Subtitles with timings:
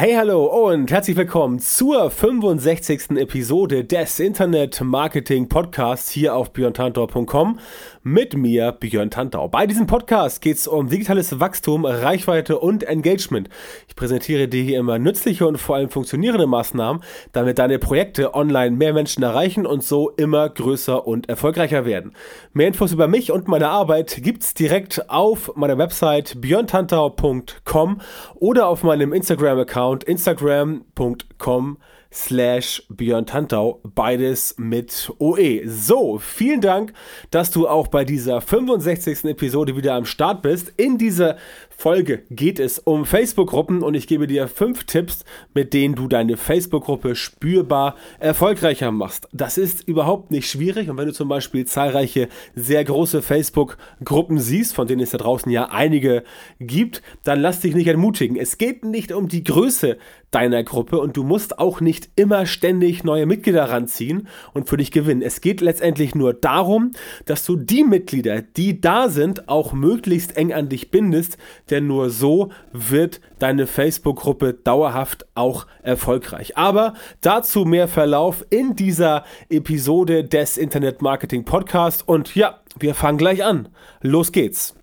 [0.00, 3.16] Hey, hallo und herzlich willkommen zur 65.
[3.16, 7.58] Episode des Internet Marketing Podcasts hier auf björntantor.com
[8.12, 9.48] mit mir, Björn Tantau.
[9.48, 13.48] Bei diesem Podcast geht es um digitales Wachstum, Reichweite und Engagement.
[13.88, 18.76] Ich präsentiere dir hier immer nützliche und vor allem funktionierende Maßnahmen, damit deine Projekte online
[18.76, 22.12] mehr Menschen erreichen und so immer größer und erfolgreicher werden.
[22.52, 28.00] Mehr Infos über mich und meine Arbeit gibt's direkt auf meiner Website björntantau.com
[28.36, 31.78] oder auf meinem Instagram-Account Account instagram.com
[32.12, 35.66] slash Björn Tantau, beides mit OE.
[35.66, 36.92] So, vielen Dank,
[37.30, 39.24] dass du auch bei dieser 65.
[39.24, 40.72] Episode wieder am Start bist.
[40.76, 41.36] In dieser
[41.80, 46.36] Folge geht es um Facebook-Gruppen und ich gebe dir fünf Tipps, mit denen du deine
[46.36, 49.28] Facebook-Gruppe spürbar erfolgreicher machst.
[49.32, 54.74] Das ist überhaupt nicht schwierig und wenn du zum Beispiel zahlreiche sehr große Facebook-Gruppen siehst,
[54.74, 56.24] von denen es da draußen ja einige
[56.58, 58.36] gibt, dann lass dich nicht entmutigen.
[58.36, 59.98] Es geht nicht um die Größe
[60.32, 64.90] deiner Gruppe und du musst auch nicht immer ständig neue Mitglieder ranziehen und für dich
[64.90, 65.22] gewinnen.
[65.22, 66.90] Es geht letztendlich nur darum,
[67.24, 71.38] dass du die Mitglieder, die da sind, auch möglichst eng an dich bindest,
[71.70, 76.56] denn nur so wird deine Facebook-Gruppe dauerhaft auch erfolgreich.
[76.56, 83.18] Aber dazu mehr Verlauf in dieser Episode des Internet Marketing Podcast und ja, wir fangen
[83.18, 83.68] gleich an.
[84.00, 84.74] Los geht's.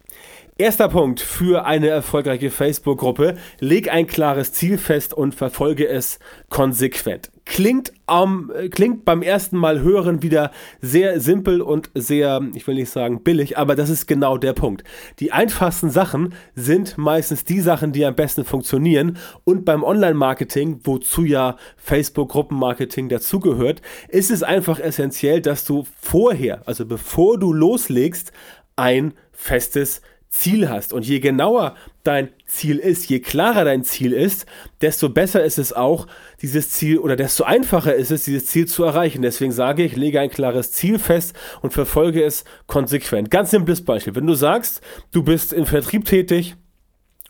[0.57, 3.35] Erster Punkt für eine erfolgreiche Facebook-Gruppe.
[3.59, 7.29] Leg ein klares Ziel fest und verfolge es konsequent.
[7.45, 10.51] Klingt, um, klingt beim ersten Mal hören wieder
[10.81, 14.83] sehr simpel und sehr, ich will nicht sagen billig, aber das ist genau der Punkt.
[15.19, 21.23] Die einfachsten Sachen sind meistens die Sachen, die am besten funktionieren und beim Online-Marketing, wozu
[21.23, 28.31] ja Facebook-Gruppenmarketing dazugehört, ist es einfach essentiell, dass du vorher, also bevor du loslegst,
[28.75, 30.01] ein festes
[30.37, 30.91] Ziel hast.
[30.91, 34.45] Und je genauer dein Ziel ist, je klarer dein Ziel ist,
[34.81, 36.07] desto besser ist es auch,
[36.41, 39.21] dieses Ziel oder desto einfacher ist es, dieses Ziel zu erreichen.
[39.21, 43.31] Deswegen sage ich, lege ein klares Ziel fest und verfolge es konsequent.
[43.31, 44.15] Ganz simples Beispiel.
[44.15, 44.81] Wenn du sagst,
[45.11, 46.55] du bist im Vertrieb tätig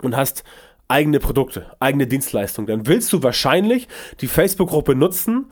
[0.02, 0.44] und hast
[0.88, 3.88] eigene Produkte, eigene Dienstleistungen, dann willst du wahrscheinlich
[4.22, 5.52] die Facebook-Gruppe nutzen,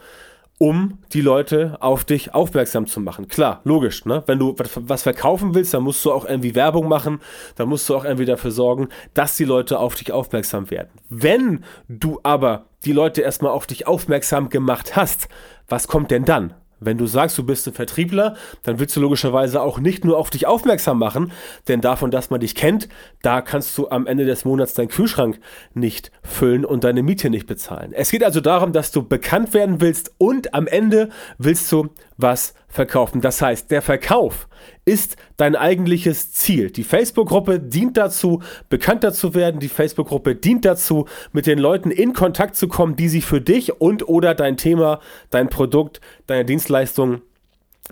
[0.63, 3.27] um die Leute auf dich aufmerksam zu machen.
[3.27, 4.23] Klar, logisch, ne?
[4.27, 7.19] Wenn du was verkaufen willst, dann musst du auch irgendwie Werbung machen,
[7.57, 10.87] dann musst du auch irgendwie dafür sorgen, dass die Leute auf dich aufmerksam werden.
[11.09, 15.27] Wenn du aber die Leute erstmal auf dich aufmerksam gemacht hast,
[15.67, 16.53] was kommt denn dann?
[16.85, 20.29] Wenn du sagst, du bist ein Vertriebler, dann willst du logischerweise auch nicht nur auf
[20.29, 21.31] dich aufmerksam machen,
[21.67, 22.89] denn davon, dass man dich kennt,
[23.21, 25.39] da kannst du am Ende des Monats deinen Kühlschrank
[25.73, 27.93] nicht füllen und deine Miete nicht bezahlen.
[27.93, 32.53] Es geht also darum, dass du bekannt werden willst und am Ende willst du was
[32.73, 33.21] verkaufen.
[33.21, 34.47] Das heißt, der Verkauf
[34.83, 36.71] ist dein eigentliches Ziel.
[36.71, 39.59] Die Facebook-Gruppe dient dazu, bekannter zu werden.
[39.59, 43.79] Die Facebook-Gruppe dient dazu, mit den Leuten in Kontakt zu kommen, die sich für dich
[43.79, 47.21] und oder dein Thema, dein Produkt, deine Dienstleistung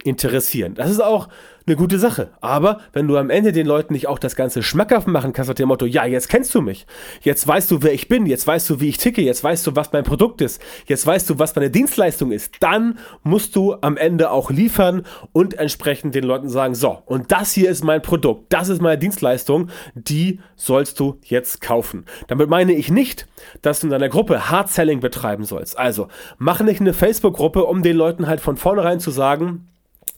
[0.03, 0.73] interessieren.
[0.73, 1.27] Das ist auch
[1.71, 2.31] eine gute Sache.
[2.41, 5.55] Aber wenn du am Ende den Leuten nicht auch das Ganze schmackhaft machen kannst, nach
[5.55, 6.85] dem Motto, ja, jetzt kennst du mich,
[7.21, 9.75] jetzt weißt du, wer ich bin, jetzt weißt du, wie ich ticke, jetzt weißt du,
[9.75, 13.95] was mein Produkt ist, jetzt weißt du, was meine Dienstleistung ist, dann musst du am
[13.97, 18.51] Ende auch liefern und entsprechend den Leuten sagen, so, und das hier ist mein Produkt,
[18.51, 22.05] das ist meine Dienstleistung, die sollst du jetzt kaufen.
[22.27, 23.27] Damit meine ich nicht,
[23.61, 25.79] dass du in deiner Gruppe Hard Selling betreiben sollst.
[25.79, 29.67] Also, mach nicht eine Facebook-Gruppe, um den Leuten halt von vornherein zu sagen,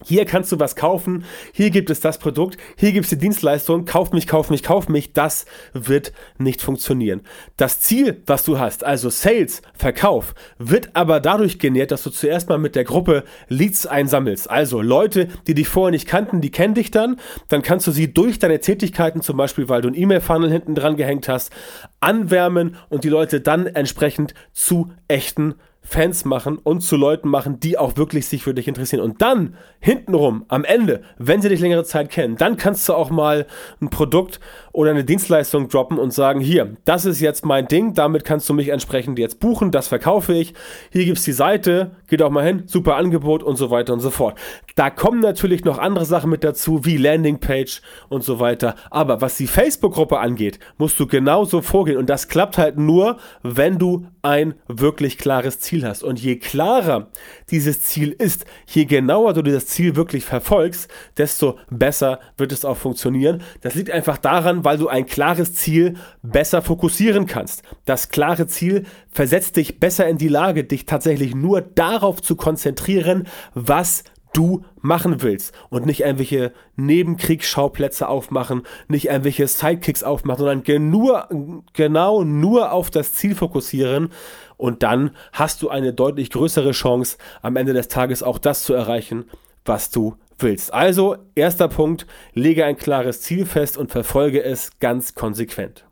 [0.03, 3.86] hier kannst du was kaufen, hier gibt es das Produkt, hier gibt es die Dienstleistung,
[3.86, 7.22] kauf mich, kauf mich, kauf mich, das wird nicht funktionieren.
[7.58, 12.50] Das Ziel, was du hast, also Sales, Verkauf, wird aber dadurch genährt, dass du zuerst
[12.50, 14.50] mal mit der Gruppe Leads einsammelst.
[14.50, 17.18] Also Leute, die dich vorher nicht kannten, die kennen dich dann,
[17.48, 20.98] dann kannst du sie durch deine Tätigkeiten, zum Beispiel weil du einen E-Mail-Funnel hinten dran
[20.98, 21.51] gehängt hast,
[22.00, 27.77] anwärmen und die Leute dann entsprechend zu echten Fans machen und zu Leuten machen, die
[27.77, 29.01] auch wirklich sich für dich interessieren.
[29.01, 33.09] Und dann, hintenrum, am Ende, wenn sie dich längere Zeit kennen, dann kannst du auch
[33.09, 33.45] mal
[33.81, 34.39] ein Produkt
[34.71, 38.53] oder eine Dienstleistung droppen und sagen, hier, das ist jetzt mein Ding, damit kannst du
[38.53, 40.53] mich entsprechend jetzt buchen, das verkaufe ich.
[40.91, 44.00] Hier gibt es die Seite, geht auch mal hin, super Angebot und so weiter und
[44.00, 44.39] so fort.
[44.75, 48.75] Da kommen natürlich noch andere Sachen mit dazu, wie Landingpage und so weiter.
[48.89, 51.97] Aber was die Facebook-Gruppe angeht, musst du genauso vorgehen.
[51.97, 56.04] Und das klappt halt nur, wenn du ein wirklich klares Ziel Ziel hast.
[56.04, 57.08] Und je klarer
[57.50, 62.78] dieses Ziel ist, je genauer du dieses Ziel wirklich verfolgst, desto besser wird es auch
[62.78, 63.42] funktionieren.
[63.62, 67.64] Das liegt einfach daran, weil du ein klares Ziel besser fokussieren kannst.
[67.86, 73.28] Das klare Ziel versetzt dich besser in die Lage, dich tatsächlich nur darauf zu konzentrieren,
[73.56, 74.04] was
[74.34, 81.30] du machen willst und nicht irgendwelche Nebenkriegsschauplätze aufmachen, nicht irgendwelche Sidekicks aufmachen, sondern nur,
[81.74, 84.10] genau nur auf das Ziel fokussieren
[84.57, 88.73] und dann hast du eine deutlich größere Chance, am Ende des Tages auch das zu
[88.73, 89.25] erreichen,
[89.65, 90.73] was du willst.
[90.73, 95.85] Also, erster Punkt, lege ein klares Ziel fest und verfolge es ganz konsequent.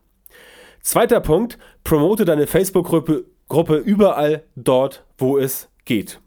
[0.80, 6.20] Zweiter Punkt, promote deine Facebook-Gruppe Gruppe überall dort, wo es geht.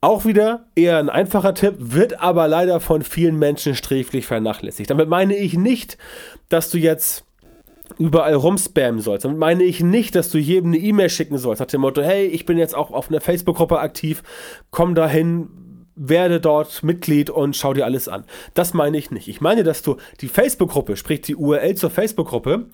[0.00, 4.90] Auch wieder eher ein einfacher Tipp, wird aber leider von vielen Menschen sträflich vernachlässigt.
[4.90, 5.96] Damit meine ich nicht,
[6.48, 7.24] dass du jetzt
[7.98, 9.24] überall rumspammen sollst.
[9.24, 12.26] Damit meine ich nicht, dass du jedem eine E-Mail schicken sollst, nach dem Motto, hey,
[12.26, 14.22] ich bin jetzt auch auf einer Facebook-Gruppe aktiv,
[14.70, 15.48] komm dahin,
[15.94, 18.24] werde dort Mitglied und schau dir alles an.
[18.54, 19.28] Das meine ich nicht.
[19.28, 22.66] Ich meine, dass du die Facebook-Gruppe, sprich die URL zur Facebook-Gruppe,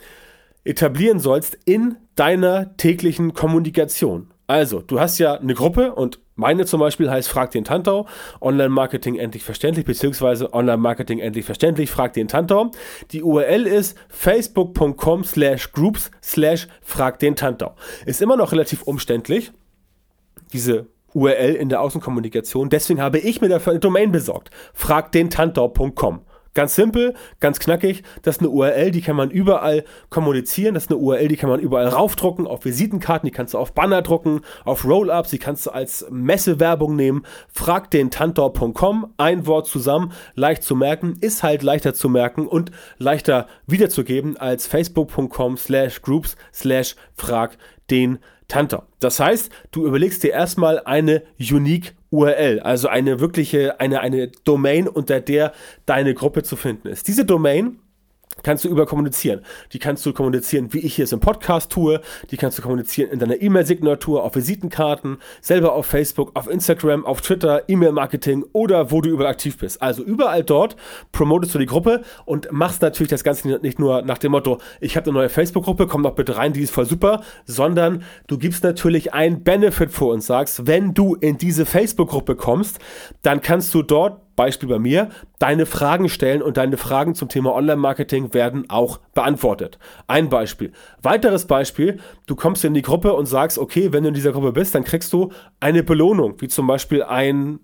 [0.64, 4.28] etablieren sollst in deiner täglichen Kommunikation.
[4.46, 8.06] Also, du hast ja eine Gruppe und meine zum Beispiel heißt Frag den Tantau,
[8.40, 12.70] Online-Marketing endlich verständlich, beziehungsweise Online-Marketing endlich verständlich, Frag den Tantau.
[13.10, 17.74] Die URL ist facebook.com slash groups slash Frag den Tantau.
[18.06, 19.52] Ist immer noch relativ umständlich,
[20.52, 22.70] diese URL in der Außenkommunikation.
[22.70, 24.50] Deswegen habe ich mir dafür eine Domain besorgt.
[24.72, 26.22] fragdentantau.com.
[26.54, 28.02] Ganz simpel, ganz knackig.
[28.22, 30.74] Das ist eine URL, die kann man überall kommunizieren.
[30.74, 33.72] Das ist eine URL, die kann man überall raufdrucken, auf Visitenkarten, die kannst du auf
[33.72, 37.24] Banner drucken, auf Roll-Ups, die kannst du als Messewerbung nehmen.
[37.48, 42.70] Frag den Tantor.com, ein Wort zusammen, leicht zu merken, ist halt leichter zu merken und
[42.98, 47.56] leichter wiederzugeben als facebook.com slash groups slash frag
[47.90, 48.18] den
[48.52, 48.86] Tantor.
[49.00, 54.88] Das heißt, du überlegst dir erstmal eine unique URL, also eine wirkliche, eine, eine Domain,
[54.88, 55.54] unter der
[55.86, 57.08] deine Gruppe zu finden ist.
[57.08, 57.78] Diese Domain
[58.42, 59.40] kannst du überkommunizieren.
[59.72, 62.00] Die kannst du kommunizieren, wie ich hier es im Podcast tue.
[62.30, 67.20] Die kannst du kommunizieren in deiner E-Mail-Signatur, auf Visitenkarten, selber auf Facebook, auf Instagram, auf
[67.20, 69.80] Twitter, E-Mail-Marketing oder wo du überall aktiv bist.
[69.82, 70.76] Also überall dort
[71.12, 74.96] promotest du die Gruppe und machst natürlich das Ganze nicht nur nach dem Motto, ich
[74.96, 78.64] habe eine neue Facebook-Gruppe, komm doch bitte rein, die ist voll super, sondern du gibst
[78.64, 82.78] natürlich einen Benefit vor und sagst, wenn du in diese Facebook-Gruppe kommst,
[83.22, 87.54] dann kannst du dort Beispiel bei mir, deine Fragen stellen und deine Fragen zum Thema
[87.54, 89.78] Online-Marketing werden auch beantwortet.
[90.06, 90.72] Ein Beispiel.
[91.02, 94.52] Weiteres Beispiel, du kommst in die Gruppe und sagst, okay, wenn du in dieser Gruppe
[94.52, 97.60] bist, dann kriegst du eine Belohnung, wie zum Beispiel ein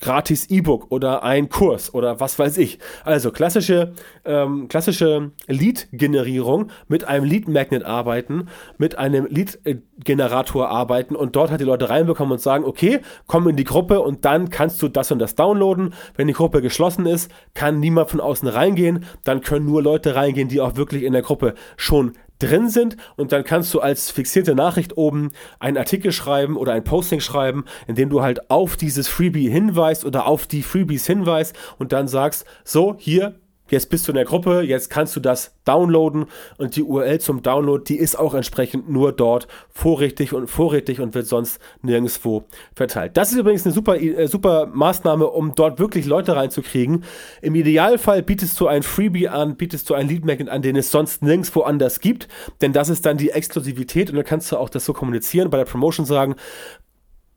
[0.00, 2.78] gratis E-Book oder ein Kurs oder was weiß ich.
[3.04, 3.92] Also klassische,
[4.24, 8.48] ähm, klassische Lead-Generierung mit einem Lead-Magnet arbeiten,
[8.78, 13.56] mit einem Lead-Generator arbeiten und dort halt die Leute reinbekommen und sagen, okay, komm in
[13.56, 15.94] die Gruppe und dann kannst du das und das downloaden.
[16.16, 19.04] Wenn die Gruppe geschlossen ist, kann niemand von außen reingehen.
[19.24, 23.32] Dann können nur Leute reingehen, die auch wirklich in der Gruppe schon drin sind und
[23.32, 27.94] dann kannst du als fixierte Nachricht oben einen Artikel schreiben oder ein Posting schreiben, in
[27.94, 32.44] dem du halt auf dieses Freebie hinweist oder auf die Freebies hinweist und dann sagst,
[32.64, 33.34] so, hier,
[33.70, 36.26] Jetzt bist du in der Gruppe, jetzt kannst du das downloaden
[36.58, 41.14] und die URL zum Download, die ist auch entsprechend nur dort vorrätig und vorrätig und
[41.14, 42.44] wird sonst nirgendwo
[42.74, 43.16] verteilt.
[43.16, 47.04] Das ist übrigens eine super, äh, super Maßnahme, um dort wirklich Leute reinzukriegen.
[47.40, 50.90] Im Idealfall bietest du ein Freebie an, bietest du ein Lead Magnet an, den es
[50.90, 52.28] sonst nirgendwo anders gibt,
[52.60, 55.56] denn das ist dann die Exklusivität und dann kannst du auch das so kommunizieren, bei
[55.56, 56.36] der Promotion sagen,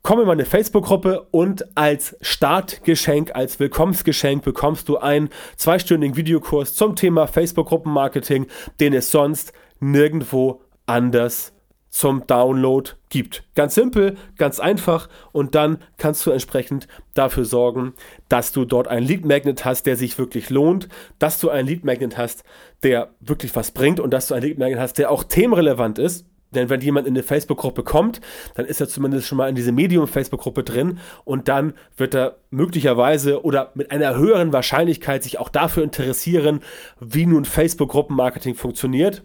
[0.08, 6.96] komm in meine Facebook-Gruppe und als Startgeschenk, als Willkommensgeschenk bekommst du einen zweistündigen Videokurs zum
[6.96, 8.46] Thema Facebook-Gruppenmarketing,
[8.80, 11.52] den es sonst nirgendwo anders
[11.90, 13.44] zum Download gibt.
[13.54, 17.92] Ganz simpel, ganz einfach und dann kannst du entsprechend dafür sorgen,
[18.30, 20.88] dass du dort einen Lead Magnet hast, der sich wirklich lohnt,
[21.18, 22.44] dass du einen Lead Magnet hast,
[22.82, 26.24] der wirklich was bringt und dass du einen Lead Magnet hast, der auch themenrelevant ist
[26.50, 28.20] denn wenn jemand in eine Facebook-Gruppe kommt,
[28.54, 33.44] dann ist er zumindest schon mal in diese Medium-Facebook-Gruppe drin und dann wird er möglicherweise
[33.44, 36.60] oder mit einer höheren Wahrscheinlichkeit sich auch dafür interessieren,
[37.00, 39.22] wie nun Facebook-Gruppenmarketing funktioniert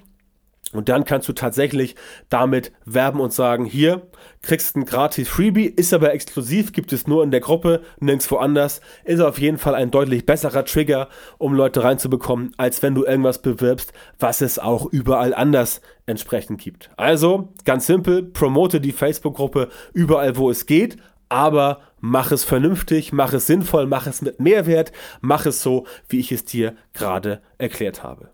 [0.74, 1.96] und dann kannst du tatsächlich
[2.30, 4.08] damit werben und sagen, hier
[4.42, 8.82] kriegst ein gratis Freebie, ist aber exklusiv, gibt es nur in der Gruppe, nirgends woanders.
[9.06, 13.42] Ist auf jeden Fall ein deutlich besserer Trigger, um Leute reinzubekommen, als wenn du irgendwas
[13.42, 16.90] bewirbst, was es auch überall anders entsprechend gibt.
[16.98, 20.98] Also, ganz simpel, promote die Facebook-Gruppe überall, wo es geht,
[21.30, 26.20] aber mach es vernünftig, mach es sinnvoll, mach es mit Mehrwert, mach es so, wie
[26.20, 28.30] ich es dir gerade erklärt habe.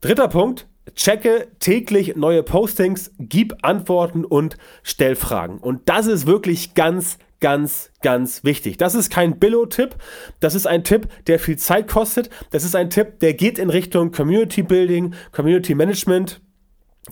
[0.00, 5.58] Dritter Punkt, checke täglich neue Postings, gib Antworten und stell Fragen.
[5.58, 8.78] Und das ist wirklich ganz, ganz, ganz wichtig.
[8.78, 9.96] Das ist kein Billo-Tipp.
[10.40, 12.30] Das ist ein Tipp, der viel Zeit kostet.
[12.50, 16.40] Das ist ein Tipp, der geht in Richtung Community Building, Community Management.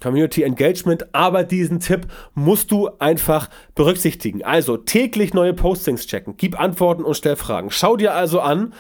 [0.01, 4.45] Community Engagement, aber diesen Tipp musst du einfach berücksichtigen.
[4.45, 7.73] Also täglich neue Postings checken, gib Antworten und stell Fragen.
[7.73, 8.73] Schau dir also an,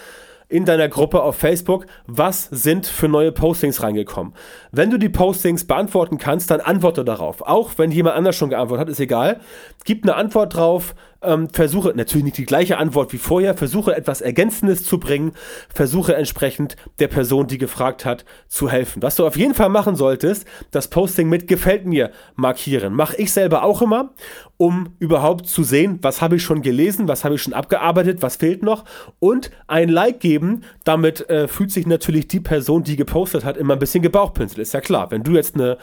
[0.50, 4.34] in deiner Gruppe auf Facebook, was sind für neue Postings reingekommen.
[4.72, 7.40] Wenn du die Postings beantworten kannst, dann antworte darauf.
[7.42, 9.40] Auch wenn jemand anders schon geantwortet hat, ist egal.
[9.84, 14.20] Gib eine Antwort drauf, ähm, versuche natürlich nicht die gleiche Antwort wie vorher, versuche etwas
[14.20, 15.32] Ergänzendes zu bringen,
[15.72, 19.02] versuche entsprechend der Person, die gefragt hat, zu helfen.
[19.02, 22.94] Was du auf jeden Fall machen solltest, das Posting mit gefällt mir markieren.
[22.94, 24.10] Mache ich selber auch immer,
[24.56, 28.36] um überhaupt zu sehen, was habe ich schon gelesen, was habe ich schon abgearbeitet, was
[28.36, 28.84] fehlt noch
[29.18, 30.62] und ein Like geben.
[30.84, 34.58] Damit äh, fühlt sich natürlich die Person, die gepostet hat, immer ein bisschen gebauchpinselt.
[34.58, 35.10] Ist ja klar.
[35.10, 35.78] Wenn du jetzt eine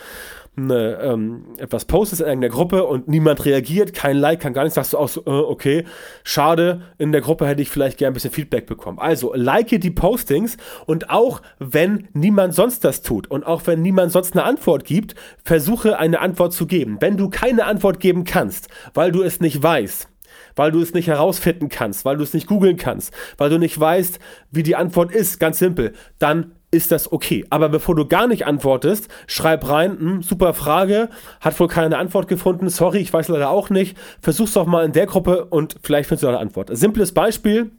[0.58, 4.76] eine, ähm, etwas postest in irgendeiner Gruppe und niemand reagiert, kein Like, kann gar nichts,
[4.76, 5.86] sagst du auch so, äh, okay,
[6.24, 9.00] schade, in der Gruppe hätte ich vielleicht gern ein bisschen Feedback bekommen.
[9.00, 14.12] Also, like die Postings und auch wenn niemand sonst das tut und auch wenn niemand
[14.12, 16.98] sonst eine Antwort gibt, versuche eine Antwort zu geben.
[17.00, 20.08] Wenn du keine Antwort geben kannst, weil du es nicht weißt,
[20.56, 23.80] weil du es nicht herausfinden kannst, weil du es nicht googeln kannst, weil du nicht
[23.80, 24.20] weißt,
[24.52, 27.46] wie die Antwort ist, ganz simpel, dann ist das okay.
[27.50, 31.10] Aber bevor du gar nicht antwortest, schreib rein, hm, super Frage,
[31.40, 33.98] hat wohl keine Antwort gefunden, sorry, ich weiß leider auch nicht.
[34.22, 36.70] Versuch's doch mal in der Gruppe und vielleicht findest du eine Antwort.
[36.74, 37.72] Simples Beispiel,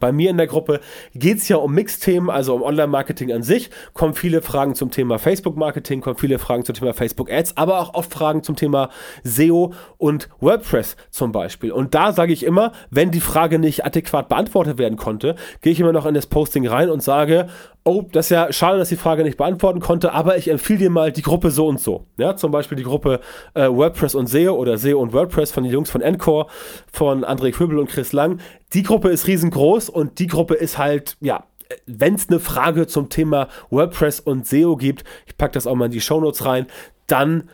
[0.00, 0.80] bei mir in der Gruppe
[1.14, 3.70] geht es ja um Mixthemen, also um Online-Marketing an sich.
[3.94, 8.12] Kommen viele Fragen zum Thema Facebook-Marketing, kommen viele Fragen zum Thema Facebook-Ads, aber auch oft
[8.12, 8.90] Fragen zum Thema
[9.24, 11.72] SEO und WordPress zum Beispiel.
[11.72, 15.80] Und da sage ich immer, wenn die Frage nicht adäquat beantwortet werden konnte, gehe ich
[15.80, 17.48] immer noch in das Posting rein und sage,
[17.88, 20.90] oh, das ist ja schade, dass die Frage nicht beantworten konnte, aber ich empfehle dir
[20.90, 22.06] mal die Gruppe so und so.
[22.16, 23.20] Ja, zum Beispiel die Gruppe
[23.54, 26.46] äh, WordPress und SEO oder SEO und WordPress von den Jungs von Encore,
[26.92, 28.40] von André Kübel und Chris Lang.
[28.74, 31.44] Die Gruppe ist riesengroß und die Gruppe ist halt, ja,
[31.86, 35.86] wenn es eine Frage zum Thema WordPress und SEO gibt, ich packe das auch mal
[35.86, 36.66] in die Shownotes rein,
[37.06, 37.48] dann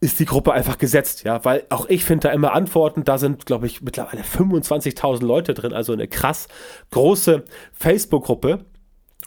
[0.00, 3.46] ist die Gruppe einfach gesetzt, ja, weil auch ich finde da immer Antworten, da sind,
[3.46, 6.48] glaube ich, mittlerweile 25.000 Leute drin, also eine krass
[6.90, 8.64] große Facebook-Gruppe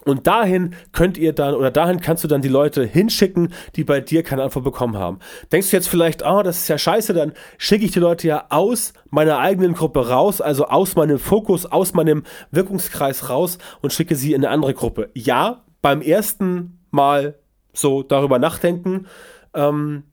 [0.05, 4.01] und dahin könnt ihr dann, oder dahin kannst du dann die Leute hinschicken, die bei
[4.01, 5.19] dir keine Antwort bekommen haben.
[5.51, 8.45] Denkst du jetzt vielleicht, oh, das ist ja scheiße, dann schicke ich die Leute ja
[8.49, 14.15] aus meiner eigenen Gruppe raus, also aus meinem Fokus, aus meinem Wirkungskreis raus und schicke
[14.15, 15.09] sie in eine andere Gruppe.
[15.13, 17.39] Ja, beim ersten Mal
[17.73, 19.07] so darüber nachdenken,
[19.53, 20.03] ähm,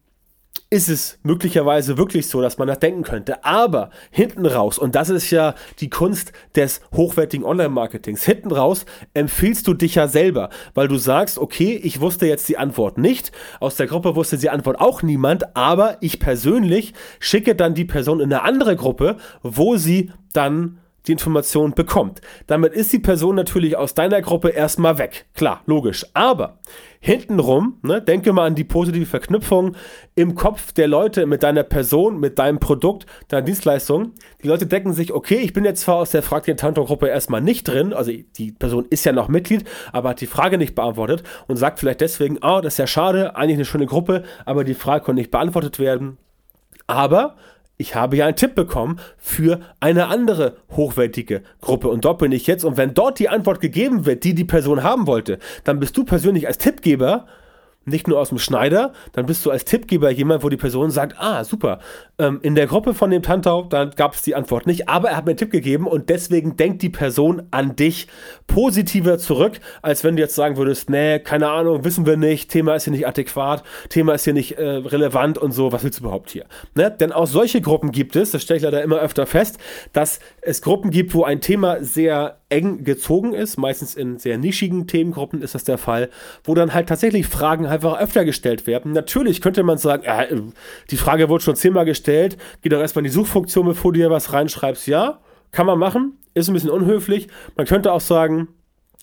[0.72, 3.44] ist es möglicherweise wirklich so, dass man das denken könnte.
[3.44, 9.66] Aber hinten raus, und das ist ja die Kunst des hochwertigen Online-Marketings, hinten raus empfiehlst
[9.68, 13.76] du dich ja selber, weil du sagst, okay, ich wusste jetzt die Antwort nicht, aus
[13.76, 18.32] der Gruppe wusste die Antwort auch niemand, aber ich persönlich schicke dann die Person in
[18.32, 22.20] eine andere Gruppe, wo sie dann die Information bekommt.
[22.46, 25.26] Damit ist die Person natürlich aus deiner Gruppe erstmal weg.
[25.34, 26.06] Klar, logisch.
[26.14, 26.58] Aber
[27.00, 29.74] hintenrum, ne, denke mal an die positive Verknüpfung
[30.14, 34.12] im Kopf der Leute mit deiner Person, mit deinem Produkt, deiner Dienstleistung.
[34.42, 37.40] Die Leute denken sich, okay, ich bin jetzt zwar aus der Frag den Tantor-Gruppe erstmal
[37.40, 41.24] nicht drin, also die Person ist ja noch Mitglied, aber hat die Frage nicht beantwortet
[41.48, 44.74] und sagt vielleicht deswegen, oh, das ist ja schade, eigentlich eine schöne Gruppe, aber die
[44.74, 46.18] Frage konnte nicht beantwortet werden.
[46.86, 47.36] Aber
[47.76, 51.88] ich habe ja einen Tipp bekommen für eine andere hochwertige Gruppe.
[51.88, 52.64] Und dort bin ich jetzt.
[52.64, 56.04] Und wenn dort die Antwort gegeben wird, die die Person haben wollte, dann bist du
[56.04, 57.26] persönlich als Tippgeber
[57.84, 61.16] nicht nur aus dem Schneider, dann bist du als Tippgeber jemand, wo die Person sagt,
[61.18, 61.78] ah, super,
[62.18, 65.16] ähm, in der Gruppe von dem Tantau, da gab es die Antwort nicht, aber er
[65.16, 68.06] hat mir einen Tipp gegeben und deswegen denkt die Person an dich
[68.46, 72.74] positiver zurück, als wenn du jetzt sagen würdest, nee, keine Ahnung, wissen wir nicht, Thema
[72.74, 76.04] ist hier nicht adäquat, Thema ist hier nicht äh, relevant und so, was willst du
[76.04, 76.44] überhaupt hier?
[76.74, 76.90] Ne?
[76.90, 79.58] Denn auch solche Gruppen gibt es, das stelle ich leider immer öfter fest,
[79.92, 84.86] dass es Gruppen gibt, wo ein Thema sehr eng gezogen ist, meistens in sehr nischigen
[84.86, 86.10] Themengruppen ist das der Fall,
[86.44, 88.92] wo dann halt tatsächlich Fragen einfach öfter gestellt werden.
[88.92, 90.28] Natürlich könnte man sagen, äh,
[90.90, 94.10] die Frage wurde schon zehnmal gestellt, geh doch erstmal in die Suchfunktion, bevor du dir
[94.10, 94.86] was reinschreibst.
[94.86, 97.28] Ja, kann man machen, ist ein bisschen unhöflich.
[97.56, 98.48] Man könnte auch sagen,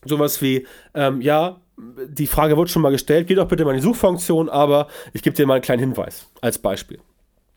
[0.06, 3.78] sowas wie, ähm, ja, die Frage wurde schon mal gestellt, geh doch bitte mal in
[3.78, 7.00] die Suchfunktion, aber ich gebe dir mal einen kleinen Hinweis als Beispiel.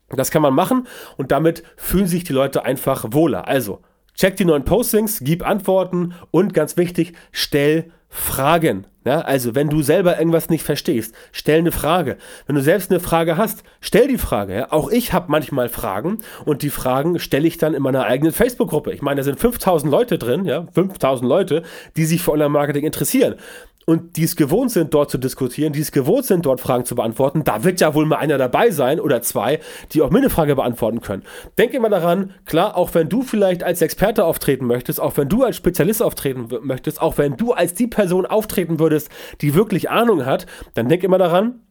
[0.09, 3.47] Das kann man machen und damit fühlen sich die Leute einfach wohler.
[3.47, 3.81] Also,
[4.15, 8.85] check die neuen Postings, gib Antworten und ganz wichtig, stell Fragen.
[9.05, 12.17] Ja, also wenn du selber irgendwas nicht verstehst, stell eine Frage.
[12.45, 14.55] Wenn du selbst eine Frage hast, stell die Frage.
[14.55, 14.71] Ja.
[14.71, 18.93] Auch ich habe manchmal Fragen und die Fragen stelle ich dann in meiner eigenen Facebook-Gruppe.
[18.93, 21.63] Ich meine, da sind 5000 Leute drin, ja, 5000 Leute,
[21.97, 23.35] die sich für Online-Marketing interessieren.
[23.85, 26.95] Und die es gewohnt sind, dort zu diskutieren, die es gewohnt sind, dort Fragen zu
[26.95, 29.59] beantworten, da wird ja wohl mal einer dabei sein oder zwei,
[29.91, 31.23] die auch mir eine Frage beantworten können.
[31.57, 35.43] Denk immer daran, klar, auch wenn du vielleicht als Experte auftreten möchtest, auch wenn du
[35.43, 39.09] als Spezialist auftreten möchtest, auch wenn du als die Person auftreten würdest,
[39.41, 41.61] die wirklich Ahnung hat, dann denk immer daran,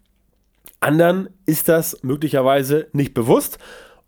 [0.81, 3.59] anderen ist das möglicherweise nicht bewusst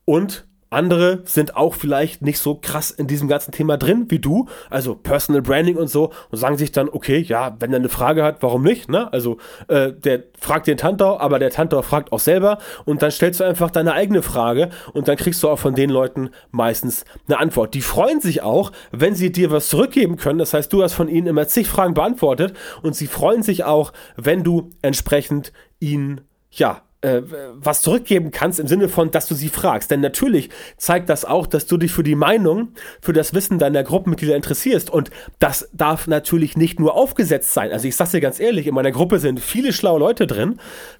[0.04, 4.49] und andere sind auch vielleicht nicht so krass in diesem ganzen Thema drin wie du,
[4.71, 8.23] also Personal Branding und so, und sagen sich dann, okay, ja, wenn er eine Frage
[8.23, 8.88] hat, warum nicht?
[8.88, 9.12] Ne?
[9.12, 9.38] Also
[9.69, 13.45] äh, der fragt den Tantau, aber der Tantau fragt auch selber und dann stellst du
[13.45, 17.75] einfach deine eigene Frage und dann kriegst du auch von den Leuten meistens eine Antwort.
[17.75, 20.38] Die freuen sich auch, wenn sie dir was zurückgeben können.
[20.38, 23.93] Das heißt, du hast von ihnen immer zig Fragen beantwortet und sie freuen sich auch,
[24.16, 27.23] wenn du entsprechend ihnen ja, äh,
[27.54, 29.90] was zurückgeben kannst im Sinne von, dass du sie fragst.
[29.90, 32.68] Denn natürlich zeigt das auch, dass du dich für die Meinung,
[33.00, 34.90] für das Wissen deiner Gruppenmitglieder interessierst.
[34.90, 37.73] Und das darf natürlich nicht nur aufgesetzt sein.
[37.73, 40.58] Also ich sag's dir ganz ehrlich, in meiner Gruppe sind viele schlaue Leute drin.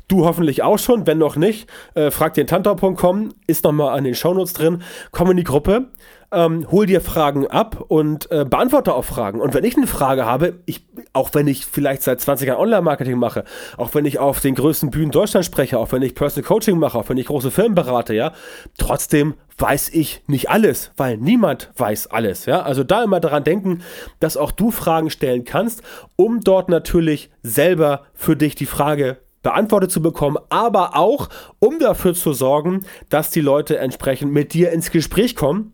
[0.09, 1.07] Du hoffentlich auch schon.
[1.07, 4.83] Wenn noch nicht, äh, frag den Tantor.com, ist nochmal an den Shownotes drin.
[5.11, 5.89] Komm in die Gruppe
[6.33, 9.41] ähm, hol dir Fragen ab und äh, beantworte auch Fragen.
[9.41, 13.19] Und wenn ich eine Frage habe, ich, auch wenn ich vielleicht seit 20 Jahren Online-Marketing
[13.19, 13.45] mache,
[13.77, 16.99] auch wenn ich auf den größten Bühnen Deutschland spreche, auch wenn ich Personal Coaching mache,
[16.99, 18.33] auch wenn ich große Firmen berate, ja,
[18.79, 22.63] trotzdem weiß ich nicht alles, weil niemand weiß alles, ja.
[22.63, 23.83] Also da immer daran denken,
[24.21, 25.83] dass auch du Fragen stellen kannst,
[26.17, 31.29] um dort natürlich selber für dich die Frage beantwortet zu bekommen, aber auch
[31.61, 35.74] um dafür zu sorgen, dass die Leute entsprechend mit dir ins Gespräch kommen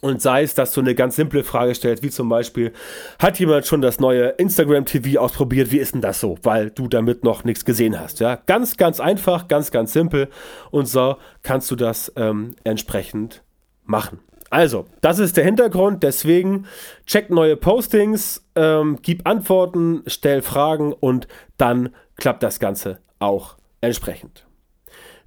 [0.00, 2.72] und sei es, dass du eine ganz simple Frage stellst, wie zum Beispiel,
[3.18, 5.72] hat jemand schon das neue Instagram TV ausprobiert?
[5.72, 6.38] Wie ist denn das so?
[6.42, 8.20] Weil du damit noch nichts gesehen hast.
[8.20, 10.28] Ja, ganz, ganz einfach, ganz, ganz simpel.
[10.70, 13.42] Und so kannst du das ähm, entsprechend
[13.84, 14.20] machen.
[14.50, 16.02] Also, das ist der Hintergrund.
[16.02, 16.66] Deswegen
[17.06, 24.46] check neue Postings, ähm, gib Antworten, stell Fragen und dann klappt das Ganze auch entsprechend.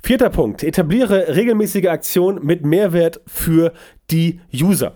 [0.03, 0.63] Vierter Punkt.
[0.63, 3.74] Etabliere regelmäßige Aktionen mit Mehrwert für
[4.12, 4.96] die User.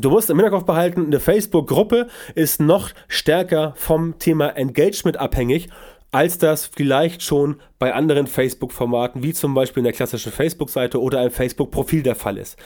[0.00, 5.68] Du musst im Hinterkopf behalten, eine Facebook-Gruppe ist noch stärker vom Thema Engagement abhängig,
[6.14, 11.18] als das vielleicht schon bei anderen Facebook-Formaten, wie zum Beispiel in der klassischen Facebook-Seite oder
[11.18, 12.56] einem Facebook-Profil der Fall ist.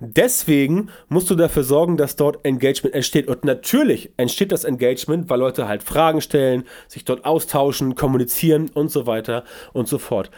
[0.00, 3.28] Deswegen musst du dafür sorgen, dass dort Engagement entsteht.
[3.28, 8.90] Und natürlich entsteht das Engagement, weil Leute halt Fragen stellen, sich dort austauschen, kommunizieren und
[8.90, 10.32] so weiter und so fort.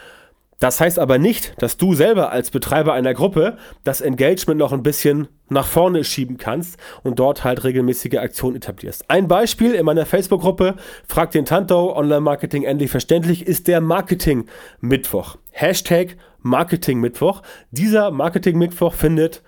[0.59, 4.83] Das heißt aber nicht, dass du selber als Betreiber einer Gruppe das Engagement noch ein
[4.83, 9.09] bisschen nach vorne schieben kannst und dort halt regelmäßige Aktionen etablierst.
[9.09, 10.75] Ein Beispiel in meiner Facebook-Gruppe,
[11.07, 15.37] frag den Tanto, Online-Marketing endlich verständlich, ist der Marketing-Mittwoch.
[15.51, 17.41] Hashtag Marketing-Mittwoch.
[17.71, 19.41] Dieser Marketing-Mittwoch findet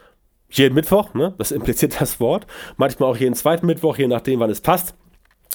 [0.50, 1.34] jeden Mittwoch, ne?
[1.38, 2.48] das impliziert das Wort,
[2.78, 4.96] manchmal auch jeden zweiten Mittwoch, je nachdem, wann es passt.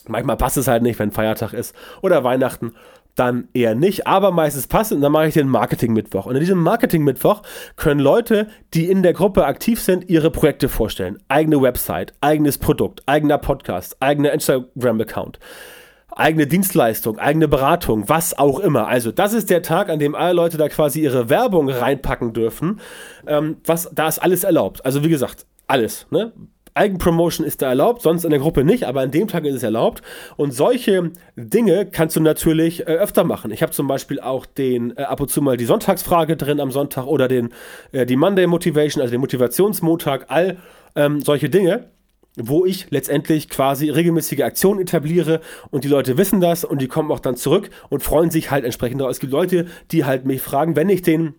[0.09, 2.75] Manchmal passt es halt nicht, wenn Feiertag ist oder Weihnachten
[3.17, 6.27] dann eher nicht, aber meistens passt und dann mache ich den Marketing-Mittwoch.
[6.27, 7.43] Und in diesem Marketing-Mittwoch
[7.75, 11.19] können Leute, die in der Gruppe aktiv sind, ihre Projekte vorstellen.
[11.29, 15.39] Eigene Website, eigenes Produkt, eigener Podcast, eigener Instagram-Account,
[16.11, 18.87] eigene Dienstleistung, eigene Beratung, was auch immer.
[18.87, 22.81] Also das ist der Tag, an dem alle Leute da quasi ihre Werbung reinpacken dürfen.
[23.27, 24.85] Ähm, was, da ist alles erlaubt.
[24.85, 26.07] Also wie gesagt, alles.
[26.11, 26.33] Ne?
[26.77, 29.63] Eigenpromotion ist da erlaubt, sonst in der Gruppe nicht, aber an dem Tag ist es
[29.63, 30.03] erlaubt.
[30.37, 33.51] Und solche Dinge kannst du natürlich äh, öfter machen.
[33.51, 36.71] Ich habe zum Beispiel auch den äh, ab und zu mal die Sonntagsfrage drin am
[36.71, 37.51] Sonntag oder den
[37.93, 40.59] äh, die Monday Motivation, also den Motivationsmontag, all
[40.95, 41.91] ähm, solche Dinge
[42.37, 47.11] wo ich letztendlich quasi regelmäßige Aktionen etabliere und die Leute wissen das und die kommen
[47.11, 49.01] auch dann zurück und freuen sich halt entsprechend.
[49.01, 51.35] Es gibt Leute, die halt mich fragen, wenn ich den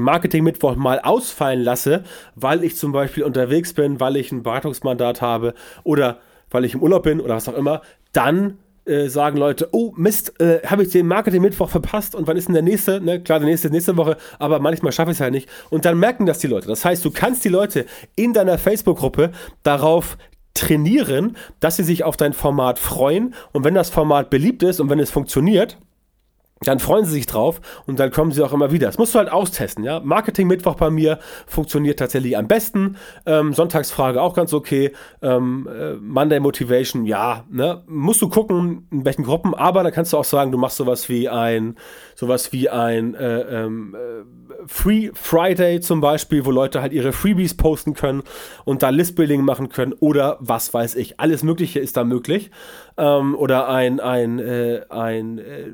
[0.00, 5.54] Marketing-Mittwoch mal ausfallen lasse, weil ich zum Beispiel unterwegs bin, weil ich ein Beratungsmandat habe
[5.84, 6.18] oder
[6.50, 10.40] weil ich im Urlaub bin oder was auch immer, dann äh, sagen Leute, oh Mist,
[10.40, 13.00] äh, habe ich den Marketing-Mittwoch verpasst und wann ist denn der nächste?
[13.00, 15.48] Ne, klar, der nächste ist nächste Woche, aber manchmal schaffe ich es halt nicht.
[15.70, 16.66] Und dann merken das die Leute.
[16.66, 19.30] Das heißt, du kannst die Leute in deiner Facebook-Gruppe
[19.62, 20.18] darauf
[20.54, 24.90] trainieren, dass sie sich auf dein Format freuen und wenn das Format beliebt ist und
[24.90, 25.78] wenn es funktioniert,
[26.66, 28.86] dann freuen sie sich drauf und dann kommen sie auch immer wieder.
[28.86, 30.00] Das musst du halt austesten, ja.
[30.00, 32.96] Marketing Mittwoch bei mir funktioniert tatsächlich am besten.
[33.26, 34.92] Ähm, Sonntagsfrage auch ganz okay.
[35.20, 37.82] Ähm, äh, Monday Motivation, ja, ne.
[37.86, 41.08] Musst du gucken, in welchen Gruppen, aber dann kannst du auch sagen, du machst sowas
[41.08, 41.76] wie ein,
[42.14, 44.24] sowas wie ein äh, ähm, äh,
[44.66, 48.22] Free Friday zum Beispiel, wo Leute halt ihre Freebies posten können
[48.64, 51.18] und da Listbuilding machen können oder was weiß ich.
[51.20, 52.50] Alles Mögliche ist da möglich.
[52.96, 55.72] Ähm, oder ein, ein, äh, ein äh,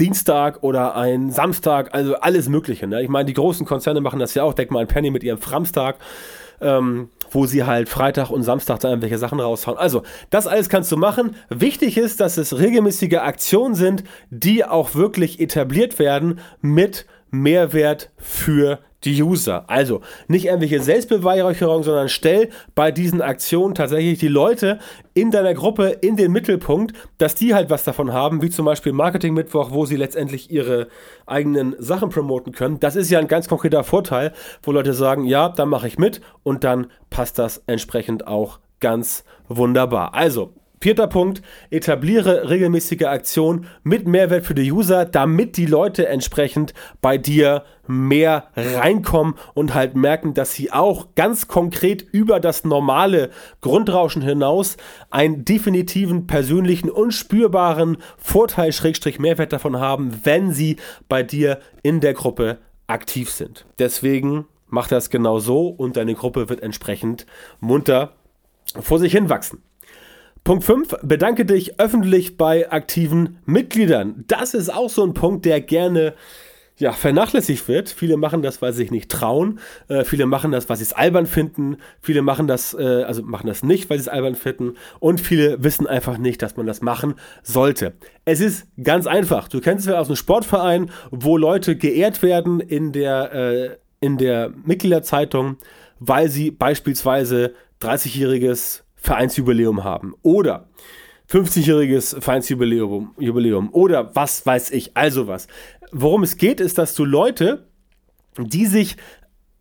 [0.00, 2.86] Dienstag oder ein Samstag, also alles Mögliche.
[2.86, 3.02] Ne?
[3.02, 4.54] Ich meine, die großen Konzerne machen das ja auch.
[4.54, 5.96] Denk mal an Penny mit ihrem Framstag.
[6.62, 9.78] Ähm, wo sie halt Freitag und Samstag da irgendwelche Sachen raushauen.
[9.78, 11.36] Also, das alles kannst du machen.
[11.48, 18.80] Wichtig ist, dass es regelmäßige Aktionen sind, die auch wirklich etabliert werden mit Mehrwert für
[19.04, 19.64] die User.
[19.68, 24.78] Also nicht irgendwelche Selbstbeweihräucherung, sondern stell bei diesen Aktionen tatsächlich die Leute
[25.14, 28.92] in deiner Gruppe in den Mittelpunkt, dass die halt was davon haben, wie zum Beispiel
[28.92, 30.88] Marketing Mittwoch, wo sie letztendlich ihre
[31.26, 32.80] eigenen Sachen promoten können.
[32.80, 34.32] Das ist ja ein ganz konkreter Vorteil,
[34.62, 39.24] wo Leute sagen, ja, dann mache ich mit und dann passt das entsprechend auch ganz
[39.48, 40.14] wunderbar.
[40.14, 46.72] Also Vierter Punkt, etabliere regelmäßige Aktionen mit Mehrwert für die User, damit die Leute entsprechend
[47.02, 53.28] bei dir mehr reinkommen und halt merken, dass sie auch ganz konkret über das normale
[53.60, 54.78] Grundrauschen hinaus
[55.10, 60.76] einen definitiven, persönlichen und spürbaren Vorteil, Schrägstrich Mehrwert davon haben, wenn sie
[61.10, 63.66] bei dir in der Gruppe aktiv sind.
[63.78, 67.26] Deswegen mach das genau so und deine Gruppe wird entsprechend
[67.60, 68.14] munter
[68.80, 69.62] vor sich hin wachsen.
[70.44, 74.24] Punkt 5, bedanke dich öffentlich bei aktiven Mitgliedern.
[74.26, 76.14] Das ist auch so ein Punkt, der gerne
[76.80, 77.90] ja, vernachlässigt wird.
[77.90, 79.60] Viele machen das, weil sie sich nicht trauen.
[79.88, 81.76] Äh, viele machen das, weil sie es albern finden.
[82.00, 84.74] Viele machen das, äh, also machen das nicht, weil sie es albern finden.
[84.98, 87.92] Und viele wissen einfach nicht, dass man das machen sollte.
[88.24, 89.48] Es ist ganz einfach.
[89.48, 94.16] Du kennst es ja aus einem Sportverein, wo Leute geehrt werden in der, äh, in
[94.16, 95.58] der Mitgliederzeitung,
[95.98, 100.68] weil sie beispielsweise 30-jähriges Vereinsjubiläum haben oder
[101.30, 105.46] 50-jähriges Vereinsjubiläum Jubiläum, oder was weiß ich, also was.
[105.92, 107.68] Worum es geht, ist, dass du Leute,
[108.36, 108.96] die sich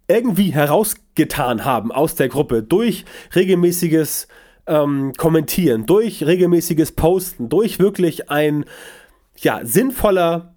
[0.08, 4.28] irgendwie herausgetan haben aus der Gruppe durch regelmäßiges
[4.66, 8.66] ähm, Kommentieren, durch regelmäßiges Posten, durch wirklich ein
[9.38, 10.56] ja, sinnvoller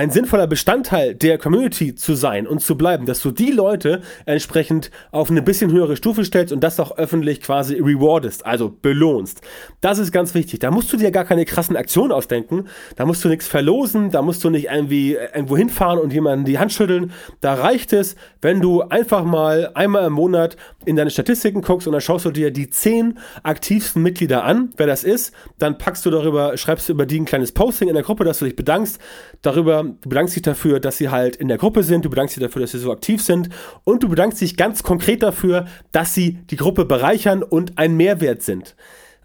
[0.00, 4.90] ein sinnvoller Bestandteil der Community zu sein und zu bleiben, dass du die Leute entsprechend
[5.10, 9.42] auf eine bisschen höhere Stufe stellst und das auch öffentlich quasi rewardest, also belohnst.
[9.82, 10.60] Das ist ganz wichtig.
[10.60, 12.64] Da musst du dir gar keine krassen Aktionen ausdenken,
[12.96, 16.58] da musst du nichts verlosen, da musst du nicht irgendwie irgendwo hinfahren und jemanden die
[16.58, 17.12] Hand schütteln.
[17.42, 21.92] Da reicht es, wenn du einfach mal einmal im Monat in deine Statistiken guckst und
[21.92, 26.10] dann schaust du dir die zehn aktivsten Mitglieder an, wer das ist, dann packst du
[26.10, 28.98] darüber, schreibst du über die ein kleines Posting in der Gruppe, dass du dich bedankst
[29.42, 32.42] darüber, du bedankst dich dafür, dass sie halt in der Gruppe sind, du bedankst dich
[32.42, 33.48] dafür, dass sie so aktiv sind
[33.84, 38.42] und du bedankst dich ganz konkret dafür, dass sie die Gruppe bereichern und ein Mehrwert
[38.42, 38.76] sind.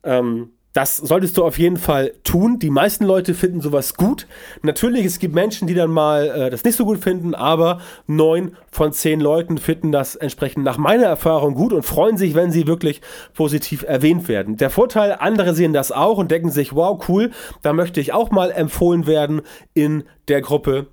[0.03, 2.59] Ähm, das solltest du auf jeden Fall tun.
[2.59, 4.27] Die meisten Leute finden sowas gut.
[4.61, 8.57] Natürlich, es gibt Menschen, die dann mal äh, das nicht so gut finden, aber neun
[8.71, 12.67] von zehn Leuten finden das entsprechend nach meiner Erfahrung gut und freuen sich, wenn sie
[12.67, 12.99] wirklich
[13.33, 14.57] positiv erwähnt werden.
[14.57, 18.31] Der Vorteil, andere sehen das auch und denken sich, wow, cool, da möchte ich auch
[18.31, 20.87] mal empfohlen werden in der Gruppe.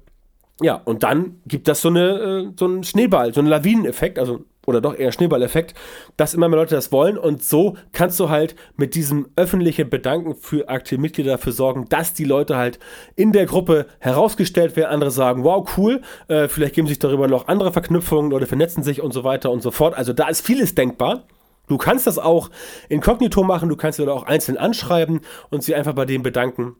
[0.61, 4.45] Ja, und dann gibt das so, eine, äh, so einen Schneeball, so einen Lawineneffekt, also
[4.67, 5.75] oder doch eher Schneeballeffekt,
[6.17, 10.35] dass immer mehr Leute das wollen und so kannst du halt mit diesem öffentlichen Bedanken
[10.35, 12.79] für aktive Mitglieder dafür sorgen, dass die Leute halt
[13.17, 17.49] in der Gruppe herausgestellt werden, andere sagen, wow, cool, äh, vielleicht geben sich darüber noch
[17.49, 19.95] andere Verknüpfungen, Leute vernetzen sich und so weiter und so fort.
[19.95, 21.25] Also da ist vieles denkbar.
[21.69, 22.51] Du kannst das auch
[22.89, 25.21] inkognito machen, du kannst oder auch einzeln anschreiben
[25.51, 26.77] und sie einfach bei dem bedanken.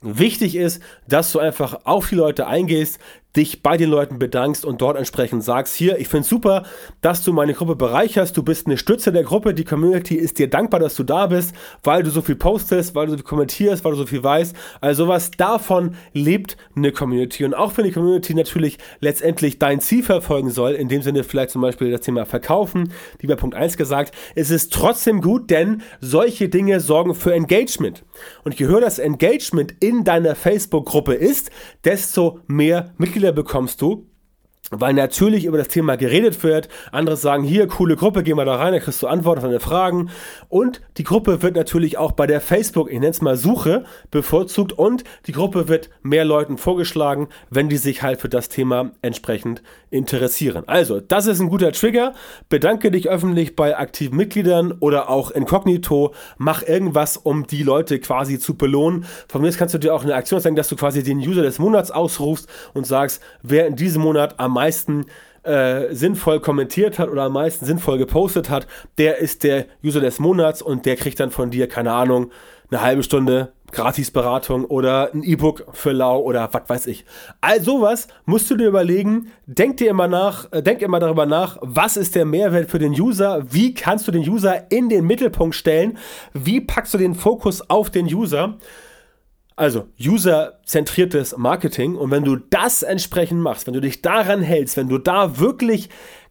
[0.00, 3.00] Wichtig ist, dass du einfach auf die Leute eingehst,
[3.36, 6.64] dich bei den Leuten bedankst und dort entsprechend sagst, hier, ich finde es super,
[7.02, 10.48] dass du meine Gruppe bereicherst, du bist eine Stütze der Gruppe, die Community ist dir
[10.48, 13.84] dankbar, dass du da bist, weil du so viel postest, weil du so viel kommentierst,
[13.84, 14.56] weil du so viel weißt.
[14.80, 17.44] Also sowas davon lebt eine Community.
[17.44, 21.50] Und auch wenn die Community natürlich letztendlich dein Ziel verfolgen soll, in dem Sinne vielleicht
[21.50, 25.82] zum Beispiel das Thema Verkaufen, wie bei Punkt 1 gesagt, ist es trotzdem gut, denn
[26.00, 28.04] solche Dinge sorgen für Engagement.
[28.42, 31.50] Und je höher das Engagement in deiner Facebook-Gruppe ist,
[31.84, 34.06] desto mehr Mitglieder Mitglieder bekommst du,
[34.70, 36.68] weil natürlich über das Thema geredet wird.
[36.92, 39.60] Andere sagen, hier, coole Gruppe, geh mal da rein, da kriegst du Antworten auf deine
[39.60, 40.10] Fragen.
[40.48, 44.72] Und die Gruppe wird natürlich auch bei der Facebook, ich nenne es mal Suche, bevorzugt
[44.72, 49.62] und die Gruppe wird mehr Leuten vorgeschlagen, wenn die sich halt für das Thema entsprechend
[49.90, 50.64] interessieren.
[50.66, 52.14] Also, das ist ein guter Trigger.
[52.48, 56.12] Bedanke dich öffentlich bei aktiven Mitgliedern oder auch inkognito.
[56.36, 59.06] Mach irgendwas, um die Leute quasi zu belohnen.
[59.28, 61.58] Von mir kannst du dir auch eine Aktion sagen, dass du quasi den User des
[61.58, 65.06] Monats ausrufst und sagst, wer in diesem Monat am meisten
[65.44, 68.66] äh, sinnvoll kommentiert hat oder am meisten sinnvoll gepostet hat,
[68.98, 72.30] der ist der User des Monats und der kriegt dann von dir, keine Ahnung,
[72.70, 77.04] eine halbe Stunde Gratisberatung oder ein E-Book für lau oder was weiß ich.
[77.40, 79.30] All sowas musst du dir überlegen.
[79.46, 82.92] Denk dir immer nach, äh, denk immer darüber nach, was ist der Mehrwert für den
[82.92, 83.42] User?
[83.50, 85.98] Wie kannst du den User in den Mittelpunkt stellen?
[86.32, 88.56] Wie packst du den Fokus auf den User?
[89.58, 94.88] Also userzentriertes Marketing und wenn du das entsprechend machst, wenn du dich daran hältst, wenn
[94.88, 95.88] du da wirklich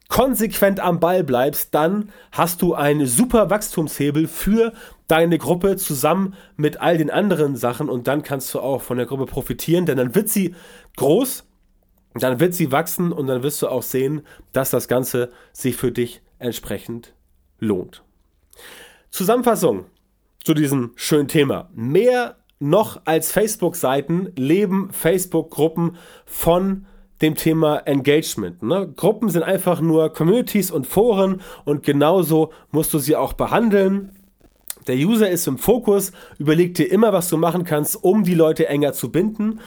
[0.07, 4.71] konsequent am Ball bleibst, dann hast du einen super Wachstumshebel für
[5.07, 9.05] deine Gruppe zusammen mit all den anderen Sachen und dann kannst du auch von der
[9.05, 10.55] Gruppe profitieren, denn dann wird sie
[10.95, 11.43] groß,
[12.13, 14.21] dann wird sie wachsen und dann wirst du auch sehen,
[14.53, 17.13] dass das Ganze sich für dich entsprechend
[17.59, 18.03] lohnt.
[19.09, 19.87] Zusammenfassung
[20.45, 21.69] zu diesem schönen Thema.
[21.75, 26.85] Mehr noch als Facebook-Seiten leben Facebook-Gruppen von
[27.21, 28.61] dem Thema Engagement.
[28.63, 28.91] Ne?
[28.95, 34.11] Gruppen sind einfach nur Communities und Foren und genauso musst du sie auch behandeln.
[34.87, 38.67] Der User ist im Fokus, überleg dir immer, was du machen kannst, um die Leute
[38.67, 39.59] enger zu binden.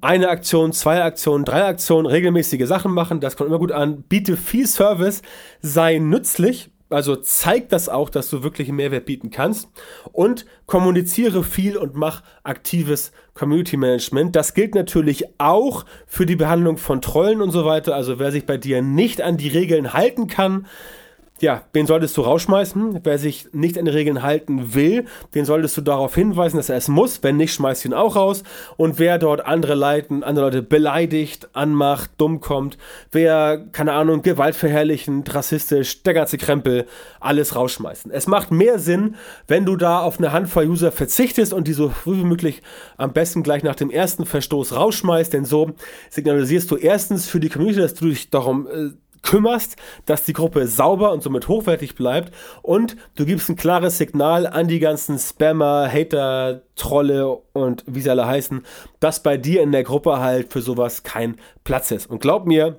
[0.00, 4.02] Eine Aktion, zwei Aktionen, drei Aktionen, regelmäßige Sachen machen, das kommt immer gut an.
[4.02, 5.20] Biete viel Service,
[5.60, 9.68] sei nützlich, also zeig das auch, dass du wirklich einen Mehrwert bieten kannst
[10.12, 14.36] und kommuniziere viel und mach aktives Community Management.
[14.36, 17.94] Das gilt natürlich auch für die Behandlung von Trollen und so weiter.
[17.94, 20.66] Also wer sich bei dir nicht an die Regeln halten kann,
[21.40, 23.00] ja, den solltest du rausschmeißen.
[23.02, 26.76] Wer sich nicht an die Regeln halten will, den solltest du darauf hinweisen, dass er
[26.76, 27.22] es muss.
[27.22, 28.42] Wenn nicht, schmeißt ihn auch raus.
[28.76, 32.76] Und wer dort andere Leuten, andere Leute beleidigt, anmacht, dumm kommt,
[33.10, 36.86] wer, keine Ahnung, gewaltverherrlichend, rassistisch, der ganze Krempel,
[37.20, 38.10] alles rausschmeißen.
[38.10, 39.16] Es macht mehr Sinn,
[39.48, 42.62] wenn du da auf eine Handvoll User verzichtest und die so früh wie möglich
[42.98, 45.70] am besten gleich nach dem ersten Verstoß rausschmeißt, denn so
[46.10, 48.90] signalisierst du erstens für die Community, dass du dich darum äh,
[49.22, 54.46] kümmerst, dass die Gruppe sauber und somit hochwertig bleibt und du gibst ein klares Signal
[54.46, 58.64] an die ganzen Spammer, Hater, Trolle und wie sie alle heißen,
[58.98, 62.08] dass bei dir in der Gruppe halt für sowas kein Platz ist.
[62.08, 62.78] Und glaub mir,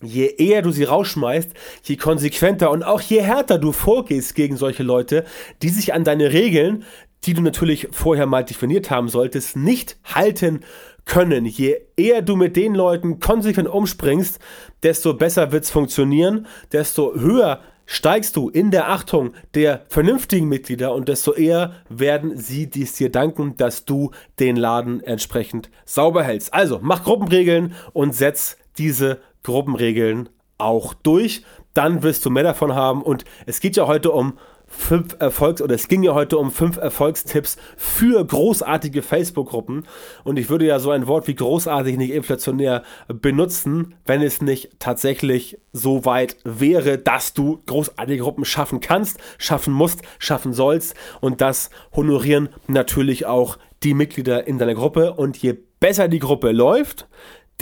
[0.00, 1.50] je eher du sie rausschmeißt,
[1.84, 5.24] je konsequenter und auch je härter du vorgehst gegen solche Leute,
[5.62, 6.84] die sich an deine Regeln,
[7.24, 10.60] die du natürlich vorher mal definiert haben solltest, nicht halten
[11.04, 11.44] können.
[11.44, 14.38] Je eher du mit den Leuten konsequent umspringst,
[14.82, 20.94] desto besser wird es funktionieren, desto höher steigst du in der Achtung der vernünftigen Mitglieder
[20.94, 26.54] und desto eher werden sie dies dir danken, dass du den Laden entsprechend sauber hältst.
[26.54, 31.44] Also mach Gruppenregeln und setz diese Gruppenregeln auch durch.
[31.74, 34.38] Dann wirst du mehr davon haben und es geht ja heute um
[34.76, 39.86] fünf Erfolgs- oder es ging ja heute um fünf Erfolgstipps für großartige Facebook-Gruppen.
[40.24, 44.70] Und ich würde ja so ein Wort wie großartig nicht inflationär benutzen, wenn es nicht
[44.78, 50.94] tatsächlich so weit wäre, dass du großartige Gruppen schaffen kannst, schaffen musst, schaffen sollst.
[51.20, 55.14] Und das honorieren natürlich auch die Mitglieder in deiner Gruppe.
[55.14, 57.06] Und je besser die Gruppe läuft,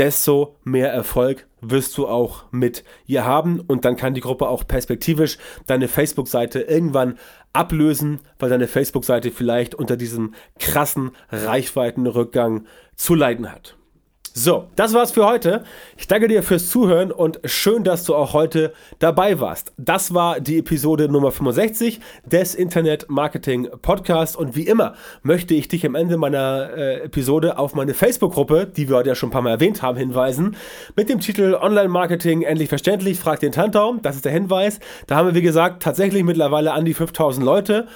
[0.02, 4.66] desto mehr Erfolg wirst du auch mit ihr haben und dann kann die Gruppe auch
[4.66, 5.38] perspektivisch
[5.68, 7.20] deine Facebook-Seite irgendwann
[7.52, 13.76] ablösen, weil deine Facebook-Seite vielleicht unter diesem krassen Reichweitenrückgang zu leiden hat.
[14.34, 15.62] So, das war's für heute.
[15.98, 19.74] Ich danke dir fürs Zuhören und schön, dass du auch heute dabei warst.
[19.76, 25.68] Das war die Episode Nummer 65 des Internet Marketing Podcast und wie immer möchte ich
[25.68, 29.32] dich am Ende meiner äh, Episode auf meine Facebook-Gruppe, die wir heute ja schon ein
[29.32, 30.56] paar Mal erwähnt haben, hinweisen,
[30.96, 33.96] mit dem Titel Online Marketing endlich verständlich, frag den Tantau.
[34.00, 34.80] Das ist der Hinweis.
[35.08, 37.86] Da haben wir, wie gesagt, tatsächlich mittlerweile an die 5000 Leute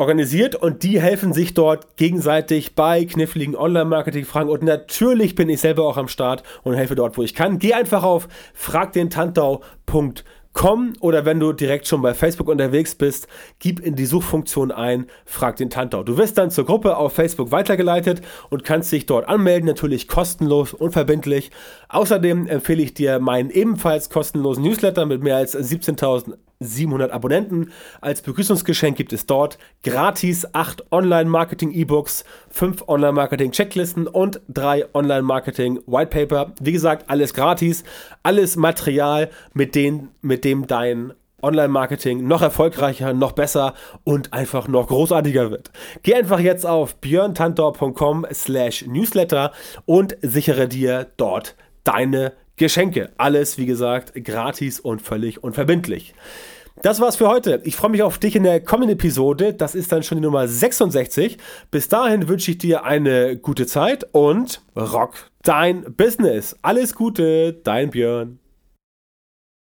[0.00, 5.86] organisiert und die helfen sich dort gegenseitig bei kniffligen Online-Marketing-Fragen und natürlich bin ich selber
[5.86, 7.58] auch am Start und helfe dort, wo ich kann.
[7.58, 13.94] Geh einfach auf fragdentantau.com oder wenn du direkt schon bei Facebook unterwegs bist, gib in
[13.94, 16.02] die Suchfunktion ein, frag den Tantau.
[16.02, 20.72] Du wirst dann zur Gruppe auf Facebook weitergeleitet und kannst dich dort anmelden, natürlich kostenlos,
[20.72, 21.50] unverbindlich.
[21.90, 25.52] Außerdem empfehle ich dir meinen ebenfalls kostenlosen Newsletter mit mehr als
[26.62, 27.72] 17.700 Abonnenten.
[28.00, 36.52] Als Begrüßungsgeschenk gibt es dort gratis 8 Online-Marketing-E-Books, 5 Online-Marketing-Checklisten und 3 Online-Marketing-Whitepaper.
[36.60, 37.84] Wie gesagt, alles gratis,
[38.22, 44.88] alles Material, mit, denen, mit dem dein Online-Marketing noch erfolgreicher, noch besser und einfach noch
[44.88, 45.70] großartiger wird.
[46.02, 49.52] Geh einfach jetzt auf björntantor.com slash newsletter
[49.86, 53.10] und sichere dir dort deine Geschenke.
[53.16, 56.14] Alles, wie gesagt, gratis und völlig unverbindlich.
[56.82, 57.62] Das war's für heute.
[57.64, 59.54] Ich freue mich auf dich in der kommenden Episode.
[59.54, 61.38] Das ist dann schon die Nummer 66.
[61.70, 66.54] Bis dahin wünsche ich dir eine gute Zeit und rock dein Business.
[66.60, 68.39] Alles Gute, dein Björn.